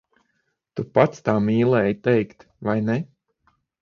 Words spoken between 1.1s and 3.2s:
tā mīlēji teikt, vai ne?